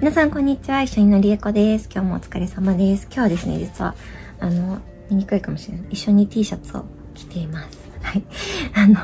[0.00, 0.80] 皆さんこんにちは。
[0.80, 1.86] 一緒にのりえこです。
[1.92, 3.04] 今日もお疲れ様です。
[3.04, 3.94] 今日はですね、実は、
[4.40, 4.78] あの、
[5.10, 5.86] 見にくいかもしれない。
[5.90, 7.78] 一緒に T シャツを着ています。
[8.00, 8.24] はい。
[8.72, 8.94] あの、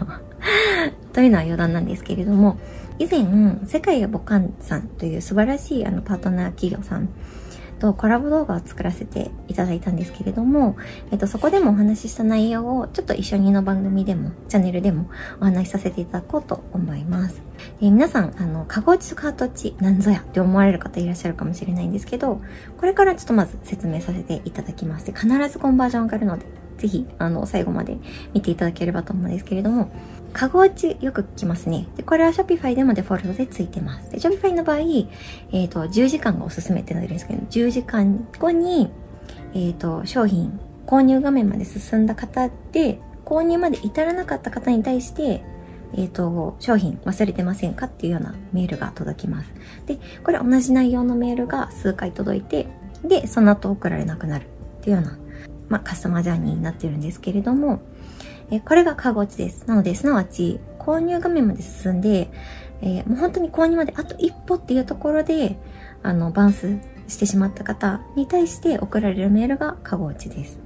[1.13, 2.59] というのは余談なんですけれども、
[2.99, 3.27] 以前、
[3.67, 7.11] 世界がボカンさんという素晴らしいあのパートナー企業さん
[7.79, 10.77] とコラボ動画を作らせていただいたんですけれども、
[11.11, 15.09] えっと、そこでもお話しした内容をちょっと一緒にの番組でも、チャンネルでも
[15.41, 17.43] お話しさせていただこうと思います。
[17.81, 22.41] えー、皆さん、あの、カゴ落ちとカート落ちなんぞやって思われる方いらっしゃるかもしれないんですけど、
[22.79, 25.13] これからちょっとまず説明させていただきます。
[25.13, 26.47] 必ずコンバージョン上がるので、
[26.79, 27.99] ぜひ、あの、最後まで
[28.35, 29.91] 見ていただければと思うんですけれども、
[30.33, 31.89] カゴ落ちよく聞きますね。
[31.97, 34.11] で、これは Shopify でもデフォルトでついてます。
[34.11, 38.91] で、Shopify の場合、えっ、ー、と、10時間がおすすめってなるんですけど、10時間後に、
[39.55, 45.43] えっ、ー、と、商品、購入画面まで進んだ方で、購入まで至らなかった方に対して、
[45.95, 49.53] えっ、ー、と、商品忘れてませんかっていうようなメールが届きます。
[49.87, 52.67] で、これ同じ内容のメールが数回届いて、
[53.05, 54.49] で、その後送られなくなるっ
[54.83, 55.19] ていうような、
[55.69, 57.81] まあ、カスタマージャーニーになってるんですけれども、
[58.51, 59.67] えこれがカゴ落ちです。
[59.67, 62.31] なので、すなわち、購入画面まで進んで、
[62.81, 65.59] えー、もう本当に購入まであと一歩っていうところで、
[66.03, 70.59] あの、バンスしてしまった方に対して送られるメールがカゴ落ちです。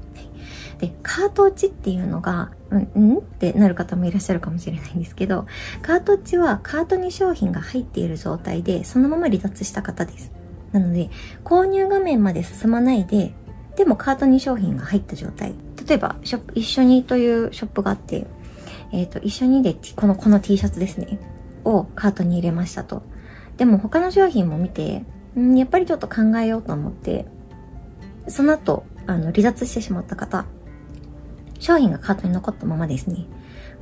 [0.79, 3.19] で、カート落ちっていうのが、うん、うん？
[3.19, 5.47] ってなる方もいらっしゃるかもしれないんですけど、
[5.83, 10.33] カート落ちはカートに商品が入っている状態で、そのまま離脱した方です。
[10.73, 11.11] なので、
[11.45, 13.35] 購入画面まで進まないで、
[13.81, 15.55] でもカートに商品が入った状態。
[15.89, 18.27] 例えば、ショップ、一緒にというショップがあって、
[18.93, 21.19] えっ、ー、と、一緒にで、この、この T シャツですね。
[21.65, 23.03] をカートに入れましたと。
[23.57, 25.03] でも他の商品も見て、
[25.35, 27.25] んやっぱりちょっと考えようと思って、
[28.29, 30.45] その後、あの、離脱してしまった方、
[31.59, 33.25] 商品がカートに残ったままですね。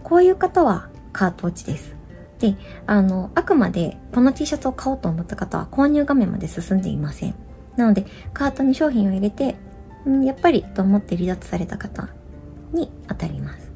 [0.04, 1.96] こういう方はカート落ちです。
[2.38, 2.54] で、
[2.86, 7.34] あの、あくまでこの T シャツを買おうと思った方は購入画面まで進んでいません。
[7.76, 9.56] なので、カートに商品を入れて、
[10.08, 12.08] んやっぱりと思って離脱された方
[12.72, 13.70] に当たります。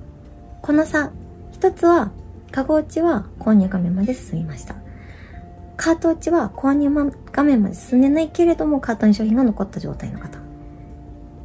[0.61, 1.11] この差、
[1.53, 2.13] 一つは、
[2.51, 4.75] カゴ落ちは購入画面まで進みました。
[5.77, 6.91] カート落ちは購入
[7.33, 10.39] 画面まで進んでないけれども、カートに商品が残った状態の方。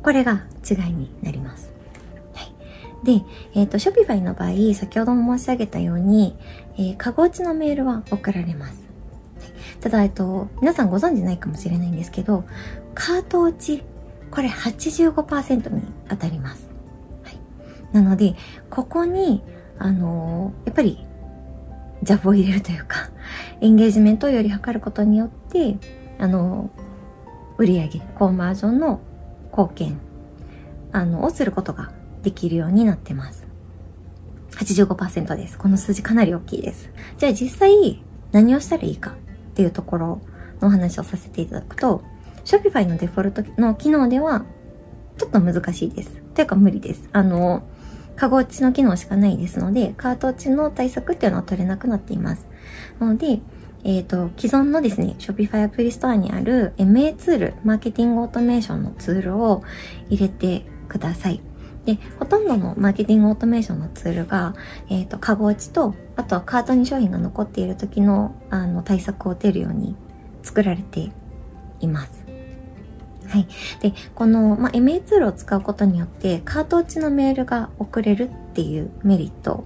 [0.03, 1.77] これが違いになります。
[3.03, 3.23] で、
[3.53, 6.35] えっ、ー、と、Shopify の場合、先ほども申し上げたように、
[6.77, 8.81] えー、カゴ落ちのメールは送られます。
[9.79, 12.43] ただ、えっと、皆さんご存知ないかもしれないんですけど、
[12.95, 13.83] カート落ち
[14.31, 16.69] これ85%に当たります。
[17.23, 17.39] はい。
[17.93, 18.35] なので、
[18.69, 19.43] ここに、
[19.79, 21.05] あのー、やっぱり、
[22.03, 23.09] ジャブを入れるというか、
[23.61, 25.77] エンゲージメントをより測ることによって、
[26.19, 28.99] あのー、売上コンバージョンの
[29.51, 29.99] 貢献、
[30.91, 31.91] あの、をすることが
[32.23, 33.47] できるようになってます。
[34.51, 35.57] 85%です。
[35.57, 36.89] この数字かなり大きいです。
[37.17, 39.13] じゃあ実際何をしたらいいかっ
[39.53, 40.21] ていうところ
[40.61, 42.03] のお話をさせていただくと、
[42.47, 44.45] Shopify のデフォルトの機能では、
[45.17, 46.21] ちょっと難しいです。
[46.33, 47.09] というか無理です。
[47.11, 47.63] あの、
[48.15, 52.47] カゴ落ちの機能しかないですので、カート落ちの対策っていうのは取れなくなっています。
[52.99, 53.41] なので、
[53.83, 59.63] えっ、ー、と、既存のですね、Shopify アプリストアにある MA ツール、マーケティングオートメーションのツールを
[60.09, 61.41] 入れてください。
[61.83, 64.55] で、ほとんどのマーケティングオートメーションのツールが、
[64.89, 69.97] えっ、ー、と、カゴ落ちと、あとはカートに商品が残っている時の、あの、対策を出るように
[70.43, 71.11] 作られて
[71.81, 72.26] います。
[73.29, 73.47] はい。
[73.81, 79.65] で、この、まあ、MA ツールを使うことによって、カート落ちのメールが送れるっていうメリット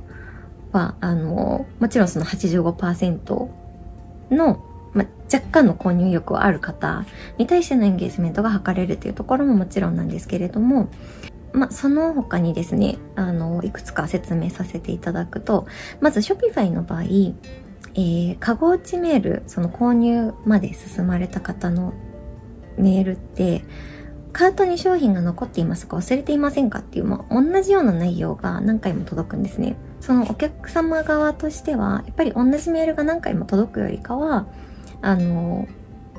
[0.72, 3.50] は、あの、もちろんその85%
[4.32, 4.64] の、
[4.94, 7.06] まあ、若干の購入意欲はある方
[7.38, 10.90] に対してのエンゲージメントが図れるっていうところももちろんなんですけれども、
[11.54, 15.68] まあ、その他にですね、あの、いくつか説明させていただくと、
[16.00, 17.02] まず Shopify の場合、
[17.94, 21.94] えー、カゴ落ちメール、その購入まで進まれた方の
[22.78, 23.64] メールって、
[24.34, 25.98] カートに商品が残っていますか？
[25.98, 26.80] 忘れていませんか？
[26.80, 29.76] っていう、まあ、同じような内容が何回も届くんですね。
[30.00, 34.48] そのお客様側としては、やっぱり同じメールが何回も届くよりかは、
[35.02, 35.68] あの、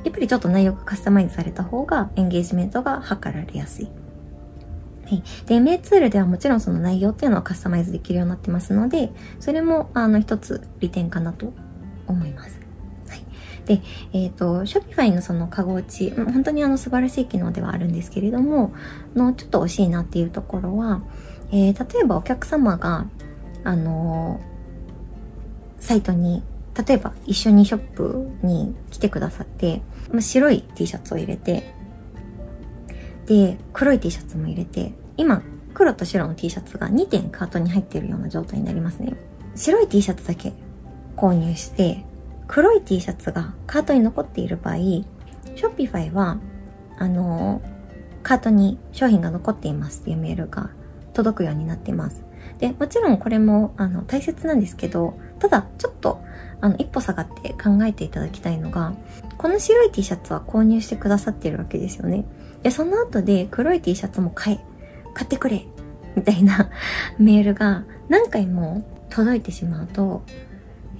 [0.04, 3.90] やっぱりちょっと内容がカスタマイズされた方がエンゲージメントが図られやすい。
[5.05, 5.22] はい。
[5.46, 9.10] で、MA ツールではもちろんその内容っていうのはカスタマイズできるようになってますので、
[9.40, 11.52] それもあの一つ利点かなと
[12.06, 12.60] 思います。
[13.67, 13.81] で、
[14.12, 18.73] えっ、ー、と、Shopify のそのカゴ打ち、本当にあの素晴らしい機能ではあるんですけれども、
[19.14, 21.03] のちょっと惜しいなっていうところは、
[21.53, 23.06] えー、例えばお客様が、
[23.64, 26.43] あのー、サイトに、
[26.87, 31.75] 例えば一緒にショップに来てくださって、まあ、白い T シャツを入れて、
[33.26, 35.43] で、黒い T シャツも入れて、今、
[35.75, 39.15] 黒と白の T シャツが2点カートに入っているような状態になりますね。
[39.55, 40.53] 白い T シャツだけ
[41.17, 42.05] 購入して、
[42.47, 44.77] 黒い T シャツがカートに残っている場合、
[45.56, 46.39] Shopify は、
[46.99, 47.62] あの、
[48.23, 50.71] カートに商品が残っていますっていうメールが
[51.12, 52.25] 届くようになっています。
[52.59, 56.23] で、もちろんこれも、あの、大切なんですけど、ただ、ちょっと、
[56.61, 58.94] あの、一歩下がって考えていただきたいのが、
[59.37, 62.25] この白い T シャツは購入してくださってるわけですよね。
[62.62, 64.61] で、その後で黒い T シャツも買え、
[65.15, 65.67] 買ってくれ、
[66.15, 66.71] みたいな
[67.19, 70.23] メールが何回も届いてしまうと、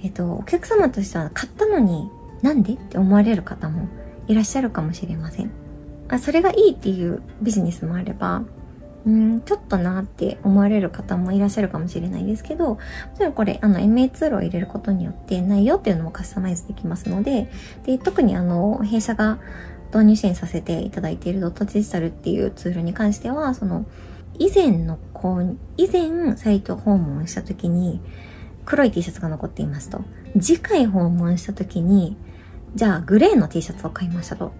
[0.03, 2.09] えっと、お客様としては買ったのに
[2.41, 2.73] なんで？
[2.73, 3.87] って思われる方も
[4.27, 5.51] いらっしゃるかもしれません。
[6.09, 8.43] あそれがいいっていうビジネスもあれば、
[9.05, 12.79] うん、ちょっとなって思われる方もいらっしゃるかもしれないですけど、も
[13.17, 17.49] ちろんこれ、あの、MA ツールを入れることによって内容っていうのもカスタマイズできますので、
[17.85, 19.39] で、特にあの、弊社が
[19.93, 23.85] 導入支援させていただいているドットデジタルっていうツールに関しては、その、
[24.39, 28.01] 以前の購入、以前サイト訪問した時に
[28.65, 30.01] 黒い T シャツが残っていますと。
[30.39, 32.17] 次回訪問した時に、
[32.75, 34.51] じゃあグレーの T シャツを買いましたと。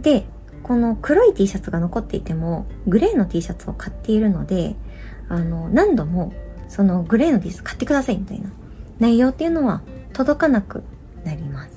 [0.00, 0.26] で、
[0.62, 4.76] この黒い T シャツが残っていても、グレーの T シャツを買っているので、
[5.28, 6.32] あの、何度も、
[6.68, 8.50] そのグレーの T シャツ買ってくださいみたいな
[8.98, 9.82] 内容っていうのは
[10.12, 10.82] 届かなく
[11.24, 11.70] なります。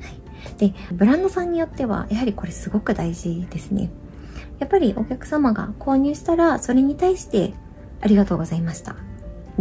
[0.00, 0.54] はい。
[0.58, 3.90] で、ブランドさんによっては、やはりこれすごく大事ですね。
[4.58, 7.54] やっぱりお客様が購入したら、それに対して
[8.00, 8.96] ありがとうございました。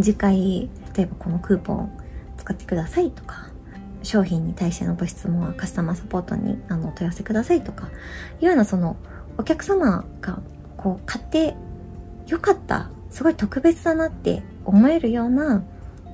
[0.02, 1.92] 次回、例えばこのクーポン
[2.38, 3.50] 使ってくださいとか、
[4.04, 7.90] 商品に対してのご質問はカスタマーサポートにあのお問い合わせくださいとか、
[8.40, 8.98] いうようなその
[9.38, 10.40] お客様が
[10.78, 11.56] こう買って
[12.28, 15.64] よかった、すごい特別だなって思えるような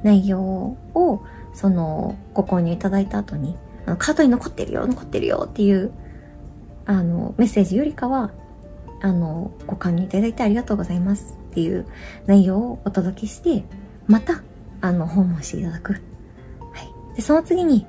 [0.04, 1.24] 内容を
[1.54, 5.92] そのご購入いただいた後にあのカートに残ってるよ、残ってるよっていう
[6.86, 8.31] あのメッセージよりかは
[9.01, 11.41] あの、ご加入いただいてありがとうございます。
[11.51, 11.86] っていう
[12.25, 13.65] 内容をお届けして、
[14.07, 14.42] また、
[14.80, 15.94] あの、訪問していただく。
[15.94, 16.00] は
[17.13, 17.15] い。
[17.15, 17.86] で、その次に、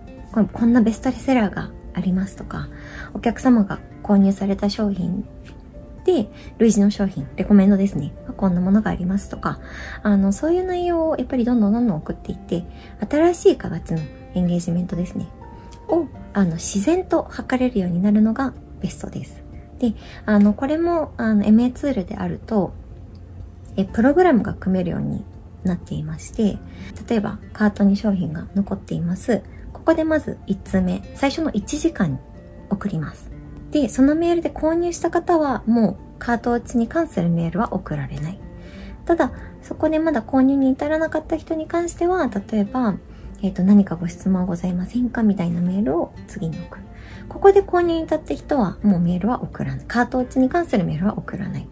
[0.52, 2.68] こんなベストセラーがありますとか、
[3.14, 5.24] お客様が購入された商品
[6.04, 6.28] で、
[6.58, 8.12] 類似の商品、レコメンドですね。
[8.36, 9.60] こんなものがありますとか、
[10.02, 12.64] あの、そういう内容をやっぱりどんどんどんどん送っていって、
[13.08, 14.00] 新しい形の
[14.34, 15.28] エンゲージメントですね。
[15.88, 19.42] を、あの、自然と測れるようになるのがベストです。
[19.78, 19.94] で、
[20.26, 22.72] あの、これも、あの、MA ツールであると、
[23.76, 25.24] え、プログラムが組めるように
[25.64, 26.58] なっていまして、
[27.08, 29.42] 例えば、カートに商品が残っています。
[29.72, 32.20] ここでまず1通目、最初の1時間
[32.70, 33.30] 送ります。
[33.70, 38.38] で、そのメールで購入した方は、もう、カート落ちに関するメールは送られない。
[39.06, 39.32] ただ、
[39.62, 42.94] そこでまだ購入に至らなかった人に関しては、例えば、
[43.42, 46.84] えっ、ー、と、何かご質問ございませんかみたいなメールを次に送る。
[47.28, 49.84] ここで購入に至った人はもうメールは送らない。
[49.86, 51.69] カート落ちに関するメールは送らない。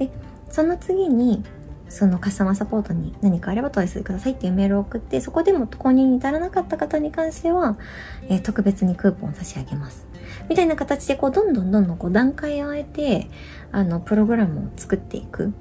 [0.00, 0.08] え、
[0.52, 1.42] その次に、
[1.88, 7.76] そのカスタマーサポートに何かあれば問い合わせくださいっていうメールを送って、そこでも購入に至らなかった方に関しては、
[8.28, 10.06] えー、特別にクーポンを差し上げます。
[10.48, 13.28] みたいな形で、こう、どんどんどんどんこう段階を終えて、
[13.72, 15.52] あの、プログラムを作っていく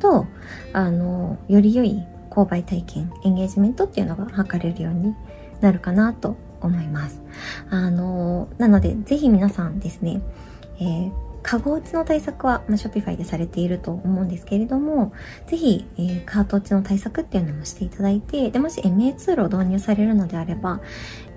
[0.00, 0.26] と、
[0.72, 5.14] あの、より良い購買体験、エンゲージメントっていうのが図れるように
[5.60, 7.22] なるかなと思います。
[7.70, 10.20] あの、なので、ぜひ皆さんですね、
[10.78, 15.12] えー、カゴ落ちの対策は、まあ、 Shopify でされていると思うんですけれども、
[15.46, 20.80] ぜひ、えー、カート落ちの対策っていうのもしていただいて、で、もし MA ツールを導入されるのであれば、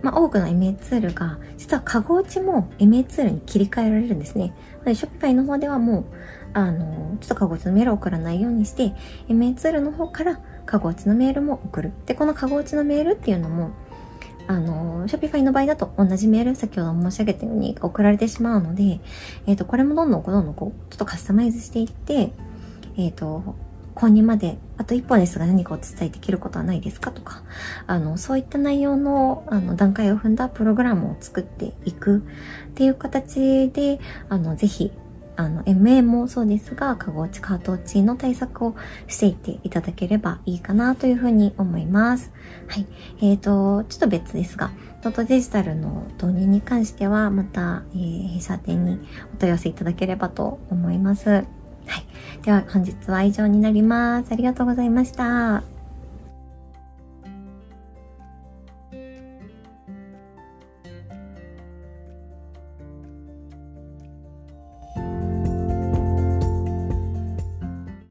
[0.01, 4.51] まあ、多くの MA ツールが、実はカゴ落ちも MA ツールに切り替えられるんですね。
[4.83, 6.05] で、 Shopify の方ではもう、
[6.53, 8.95] あの、ちょっとカゴ落ちのメールを送らないようにして、
[9.27, 11.91] MA ツールの方からカゴ落ちのメールも送る。
[12.07, 13.69] で、このカゴ落ちのメールっていうのも、
[14.49, 18.99] あの、Shopify の場合だと同じメール、先ほど申し上げたように送られてしまうので、
[19.45, 22.31] えっ、ー、と、これもどんどんどんどんこう、ちょっとカスタマイズしていって、
[22.97, 23.55] えっ、ー、と、
[23.93, 27.43] 購入まであと一歩ですが何かお伝えできることはないですかとか、
[27.85, 32.23] あの、そういった内容の、あの、段階を踏んだプログラムを作っていく
[32.71, 34.91] っていう形で、あの、ぜひ、
[35.39, 38.75] あの、MA もそうですが、カゴ落ち、カート落ちの対策を
[39.07, 42.33] していっていただければいいかなというふうに思います。
[42.67, 42.85] はい。
[43.21, 48.99] えっ、ー、と、ちょっと別ですが、ノートデジタルの導入に関しては、また、えー、弊社店に
[49.33, 51.29] お問い合わせいただければと思います。
[51.29, 51.45] はい。
[52.43, 54.33] では、本日は以上になります。
[54.33, 55.78] ありがとうございました。